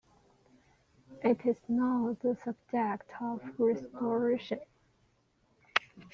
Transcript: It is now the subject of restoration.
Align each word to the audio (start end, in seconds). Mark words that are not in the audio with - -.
It 1.23 1.45
is 1.45 1.57
now 1.67 2.17
the 2.23 2.35
subject 2.35 3.07
of 3.21 3.39
restoration. 3.59 4.61